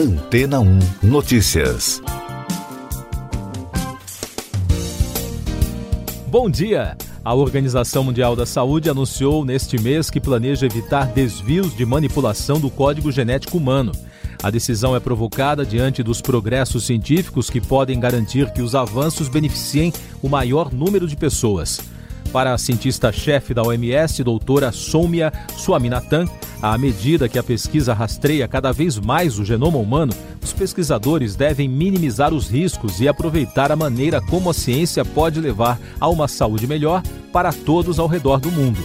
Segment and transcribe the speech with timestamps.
[0.00, 2.00] Antena 1 Notícias.
[6.26, 6.96] Bom dia!
[7.22, 12.70] A Organização Mundial da Saúde anunciou neste mês que planeja evitar desvios de manipulação do
[12.70, 13.92] código genético humano.
[14.42, 19.92] A decisão é provocada diante dos progressos científicos que podem garantir que os avanços beneficiem
[20.22, 21.78] o maior número de pessoas.
[22.32, 26.26] Para a cientista-chefe da OMS, doutora Soumya Swaminathan,
[26.62, 31.68] à medida que a pesquisa rastreia cada vez mais o genoma humano, os pesquisadores devem
[31.68, 36.68] minimizar os riscos e aproveitar a maneira como a ciência pode levar a uma saúde
[36.68, 38.80] melhor para todos ao redor do mundo.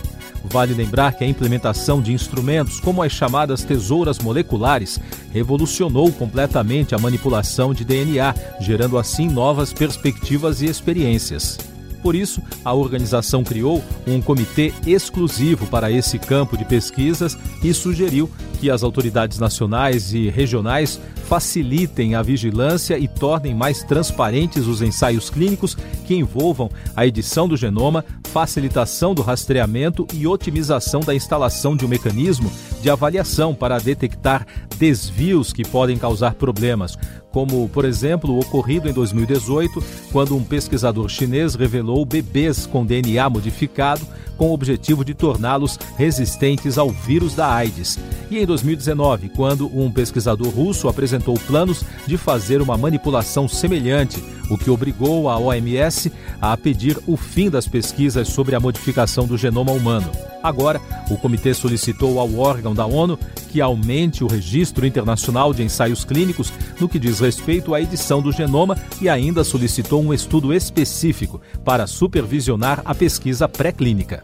[0.45, 4.99] Vale lembrar que a implementação de instrumentos como as chamadas tesouras moleculares
[5.31, 11.74] revolucionou completamente a manipulação de DNA, gerando assim novas perspectivas e experiências.
[12.05, 18.29] Por isso, a organização criou um comitê exclusivo para esse campo de pesquisas e sugeriu
[18.59, 25.31] que as autoridades nacionais e regionais facilitem a vigilância e tornem mais transparentes os ensaios
[25.31, 31.85] clínicos que envolvam a edição do genoma, facilitação do rastreamento e otimização da instalação de
[31.85, 32.51] um mecanismo
[32.85, 34.45] de avaliação para detectar
[34.77, 36.95] desvios que podem causar problemas,
[37.31, 43.27] como, por exemplo, o ocorrido em 2018, quando um pesquisador chinês revelou bebês com DNA
[43.27, 44.05] modificado
[44.37, 47.97] com o objetivo de torná-los resistentes ao vírus da AIDS.
[48.29, 54.59] E em 2019, quando um pesquisador russo apresentou planos de fazer uma manipulação semelhante, o
[54.59, 59.71] que obrigou a OMS a pedir o fim das pesquisas sobre a modificação do genoma
[59.71, 60.34] humano.
[60.45, 60.79] Agora,
[61.09, 63.17] o comitê solicitou ao órgão da ONU
[63.49, 68.31] que aumente o registro internacional de ensaios clínicos no que diz respeito à edição do
[68.31, 74.23] genoma e ainda solicitou um estudo específico para supervisionar a pesquisa pré-clínica.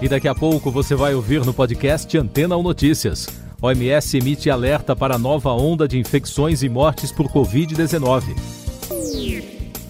[0.00, 3.28] E daqui a pouco você vai ouvir no podcast Antena ou Notícias.
[3.60, 8.34] OMS emite alerta para nova onda de infecções e mortes por Covid-19.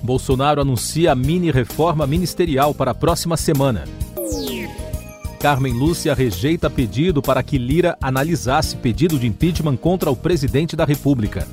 [0.02, 3.84] Bolsonaro anuncia mini reforma ministerial para a próxima semana.
[5.44, 10.86] Carmen Lúcia rejeita pedido para que Lira analisasse pedido de impeachment contra o presidente da
[10.86, 11.46] República.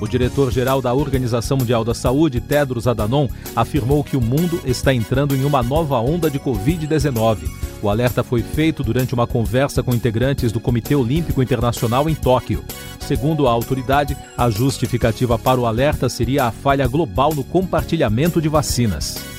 [0.00, 5.36] O diretor-geral da Organização Mundial da Saúde, Tedros Adhanom, afirmou que o mundo está entrando
[5.36, 7.40] em uma nova onda de Covid-19.
[7.82, 12.64] O alerta foi feito durante uma conversa com integrantes do Comitê Olímpico Internacional em Tóquio.
[13.00, 18.48] Segundo a autoridade, a justificativa para o alerta seria a falha global no compartilhamento de
[18.48, 19.29] vacinas.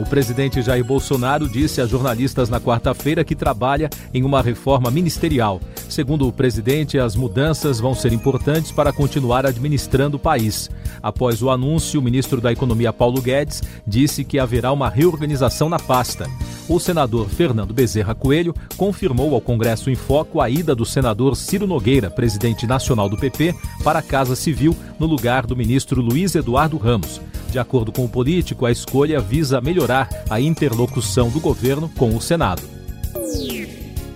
[0.00, 5.60] O presidente Jair Bolsonaro disse a jornalistas na quarta-feira que trabalha em uma reforma ministerial.
[5.90, 10.70] Segundo o presidente, as mudanças vão ser importantes para continuar administrando o país.
[11.02, 15.78] Após o anúncio, o ministro da Economia Paulo Guedes disse que haverá uma reorganização na
[15.78, 16.26] pasta.
[16.70, 21.66] O senador Fernando Bezerra Coelho confirmou ao Congresso em Foco a ida do senador Ciro
[21.66, 26.76] Nogueira, presidente nacional do PP, para a Casa Civil, no lugar do ministro Luiz Eduardo
[26.76, 27.20] Ramos.
[27.50, 32.20] De acordo com o político, a escolha visa melhorar a interlocução do governo com o
[32.20, 32.62] Senado.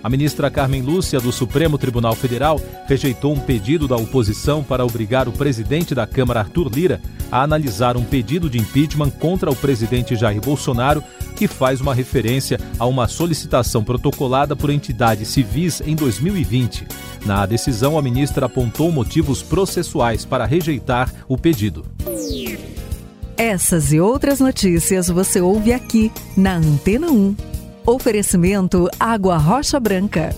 [0.04, 5.26] A ministra Carmen Lúcia, do Supremo Tribunal Federal, rejeitou um pedido da oposição para obrigar
[5.26, 7.00] o presidente da Câmara, Arthur Lira,
[7.32, 11.03] a analisar um pedido de impeachment contra o presidente Jair Bolsonaro,
[11.34, 16.87] que faz uma referência a uma solicitação protocolada por entidades civis em 2020.
[17.25, 21.82] Na decisão, a ministra apontou motivos processuais para rejeitar o pedido.
[23.38, 27.53] Essas e outras notícias você ouve aqui na Antena 1.
[27.87, 30.34] Oferecimento Água Rocha Branca.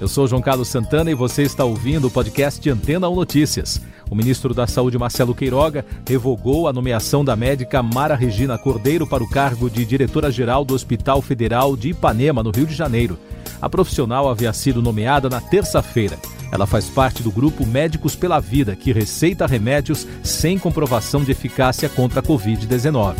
[0.00, 3.80] Eu sou João Carlos Santana e você está ouvindo o podcast Antena 1 Notícias.
[4.08, 9.24] O ministro da Saúde, Marcelo Queiroga, revogou a nomeação da médica Mara Regina Cordeiro para
[9.24, 13.18] o cargo de diretora-geral do Hospital Federal de Ipanema, no Rio de Janeiro.
[13.60, 16.16] A profissional havia sido nomeada na terça-feira.
[16.52, 21.88] Ela faz parte do grupo Médicos pela Vida, que receita remédios sem comprovação de eficácia
[21.88, 23.16] contra a Covid-19.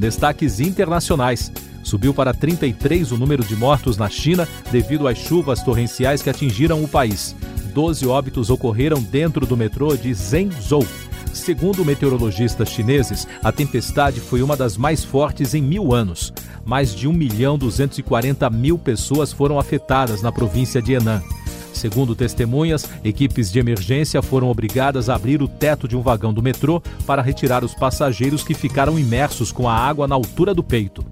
[0.00, 1.52] Destaques internacionais.
[1.82, 6.82] Subiu para 33 o número de mortos na China devido às chuvas torrenciais que atingiram
[6.82, 7.36] o país.
[7.74, 10.86] Doze óbitos ocorreram dentro do metrô de Zhengzhou.
[11.34, 16.32] Segundo meteorologistas chineses, a tempestade foi uma das mais fortes em mil anos.
[16.64, 21.22] Mais de 1 milhão 240 mil pessoas foram afetadas na província de Henan.
[21.72, 26.42] Segundo testemunhas, equipes de emergência foram obrigadas a abrir o teto de um vagão do
[26.42, 31.04] metrô para retirar os passageiros que ficaram imersos com a água na altura do peito.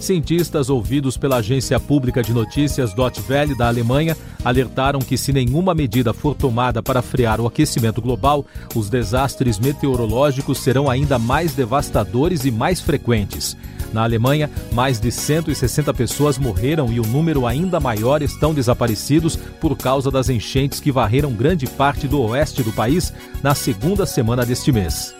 [0.00, 5.74] Cientistas ouvidos pela agência pública de notícias Dot Welle da Alemanha alertaram que se nenhuma
[5.74, 12.44] medida for tomada para frear o aquecimento global, os desastres meteorológicos serão ainda mais devastadores
[12.44, 13.56] e mais frequentes.
[13.92, 19.36] Na Alemanha, mais de 160 pessoas morreram e o um número ainda maior estão desaparecidos
[19.60, 23.12] por causa das enchentes que varreram grande parte do oeste do país
[23.42, 25.14] na segunda semana deste mês.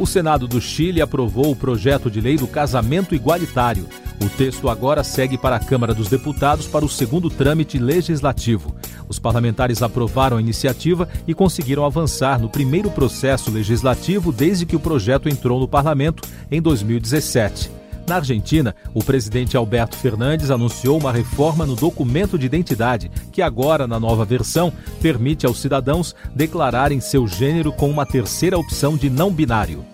[0.00, 3.86] O Senado do Chile aprovou o projeto de lei do casamento igualitário.
[4.18, 8.74] O texto agora segue para a Câmara dos Deputados para o segundo trâmite legislativo.
[9.10, 14.80] Os parlamentares aprovaram a iniciativa e conseguiram avançar no primeiro processo legislativo desde que o
[14.80, 17.79] projeto entrou no parlamento em 2017.
[18.10, 23.86] Na Argentina, o presidente Alberto Fernandes anunciou uma reforma no documento de identidade, que agora,
[23.86, 29.30] na nova versão, permite aos cidadãos declararem seu gênero com uma terceira opção de não
[29.30, 29.84] binário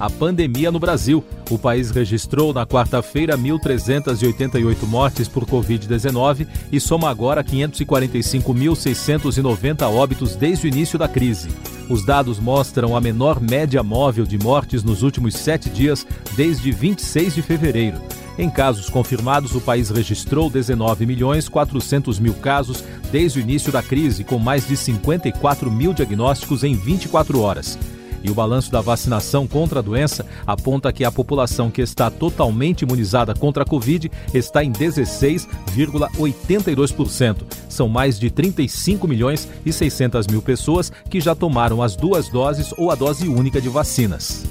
[0.00, 1.22] a pandemia no Brasil.
[1.50, 10.66] O país registrou na quarta-feira 1.388 mortes por Covid-19 e soma agora 545.690 óbitos desde
[10.66, 11.50] o início da crise.
[11.90, 17.34] Os dados mostram a menor média móvel de mortes nos últimos sete dias, desde 26
[17.34, 18.00] de fevereiro.
[18.38, 22.82] Em casos confirmados, o país registrou 19 milhões 400 mil casos
[23.12, 27.78] desde o início da crise, com mais de 54 mil diagnósticos em 24 horas.
[28.22, 32.82] E o balanço da vacinação contra a doença aponta que a população que está totalmente
[32.82, 37.38] imunizada contra a Covid está em 16,82%.
[37.68, 42.74] São mais de 35 milhões e 600 mil pessoas que já tomaram as duas doses
[42.76, 44.44] ou a dose única de vacinas.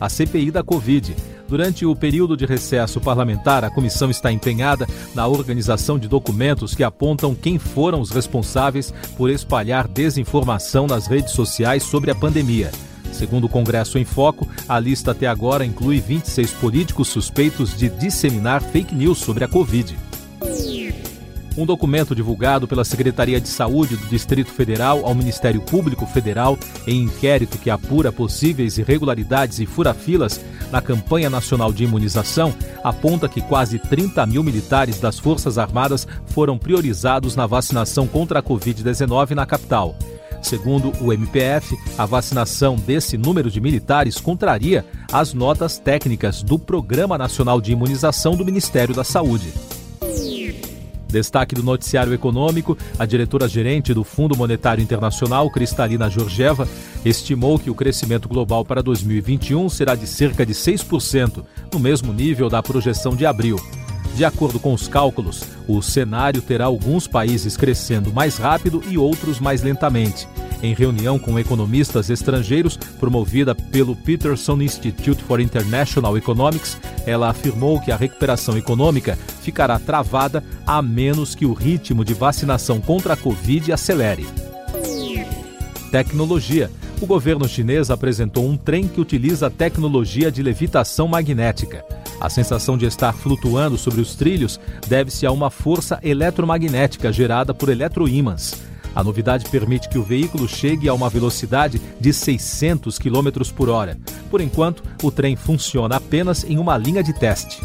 [0.00, 1.14] A CPI da Covid
[1.48, 6.82] Durante o período de recesso parlamentar, a comissão está empenhada na organização de documentos que
[6.82, 12.72] apontam quem foram os responsáveis por espalhar desinformação nas redes sociais sobre a pandemia.
[13.12, 18.60] Segundo o Congresso em Foco, a lista até agora inclui 26 políticos suspeitos de disseminar
[18.60, 19.96] fake news sobre a Covid.
[21.56, 27.04] Um documento divulgado pela Secretaria de Saúde do Distrito Federal ao Ministério Público Federal em
[27.04, 30.38] inquérito que apura possíveis irregularidades e furafilas
[30.70, 32.54] na campanha nacional de imunização
[32.84, 38.42] aponta que quase 30 mil militares das Forças Armadas foram priorizados na vacinação contra a
[38.42, 39.96] Covid-19 na capital.
[40.42, 47.16] Segundo o MPF, a vacinação desse número de militares contraria as notas técnicas do Programa
[47.16, 49.52] Nacional de Imunização do Ministério da Saúde.
[51.16, 56.68] Destaque do noticiário econômico, a diretora-gerente do Fundo Monetário Internacional, Cristalina Georgieva,
[57.06, 61.42] estimou que o crescimento global para 2021 será de cerca de 6%,
[61.72, 63.58] no mesmo nível da projeção de abril.
[64.14, 69.40] De acordo com os cálculos, o cenário terá alguns países crescendo mais rápido e outros
[69.40, 70.28] mais lentamente.
[70.66, 76.76] Em reunião com economistas estrangeiros, promovida pelo Peterson Institute for International Economics,
[77.06, 82.80] ela afirmou que a recuperação econômica ficará travada a menos que o ritmo de vacinação
[82.80, 84.26] contra a Covid acelere.
[85.92, 86.68] Tecnologia.
[87.00, 91.84] O governo chinês apresentou um trem que utiliza tecnologia de levitação magnética.
[92.20, 94.58] A sensação de estar flutuando sobre os trilhos
[94.88, 98.65] deve-se a uma força eletromagnética gerada por eletroímãs.
[98.96, 103.98] A novidade permite que o veículo chegue a uma velocidade de 600 km por hora.
[104.30, 107.62] Por enquanto, o trem funciona apenas em uma linha de teste.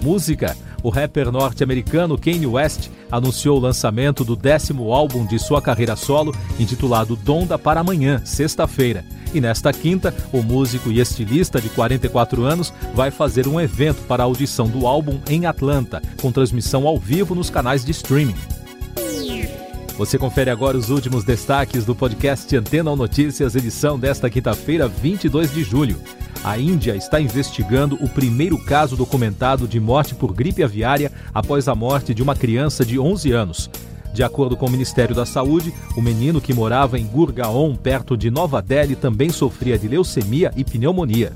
[0.00, 0.56] Música.
[0.84, 6.32] O rapper norte-americano Kanye West anunciou o lançamento do décimo álbum de sua carreira solo,
[6.60, 9.04] intitulado Donda para amanhã, sexta-feira.
[9.34, 14.22] E nesta quinta, o músico e estilista de 44 anos vai fazer um evento para
[14.22, 18.51] a audição do álbum em Atlanta, com transmissão ao vivo nos canais de streaming.
[19.96, 25.62] Você confere agora os últimos destaques do podcast Antena Notícias, edição desta quinta-feira, 22 de
[25.62, 26.00] julho.
[26.42, 31.74] A Índia está investigando o primeiro caso documentado de morte por gripe aviária após a
[31.74, 33.70] morte de uma criança de 11 anos.
[34.14, 38.30] De acordo com o Ministério da Saúde, o menino que morava em Gurgaon, perto de
[38.30, 41.32] Nova Delhi, também sofria de leucemia e pneumonia.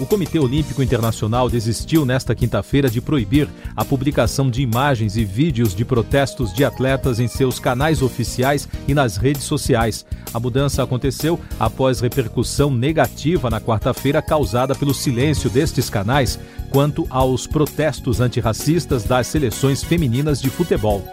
[0.00, 5.72] O Comitê Olímpico Internacional desistiu nesta quinta-feira de proibir a publicação de imagens e vídeos
[5.72, 10.04] de protestos de atletas em seus canais oficiais e nas redes sociais.
[10.32, 17.46] A mudança aconteceu após repercussão negativa na quarta-feira causada pelo silêncio destes canais quanto aos
[17.46, 21.04] protestos antirracistas das seleções femininas de futebol.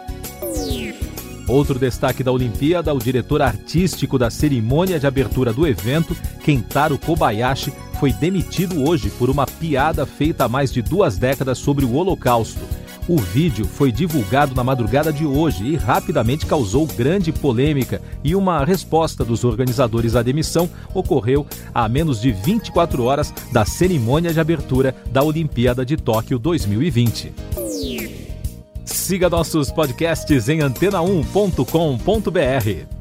[1.47, 7.71] Outro destaque da Olimpíada, o diretor artístico da cerimônia de abertura do evento, Kentaro Kobayashi,
[8.01, 12.61] foi demitido hoje por uma piada feita há mais de duas décadas sobre o Holocausto.
[13.07, 18.65] O vídeo foi divulgado na madrugada de hoje e rapidamente causou grande polêmica e uma
[18.65, 24.95] resposta dos organizadores à demissão ocorreu a menos de 24 horas da cerimônia de abertura
[25.11, 27.31] da Olimpíada de Tóquio 2020.
[28.83, 33.00] Siga nossos podcasts em antena1.com.br.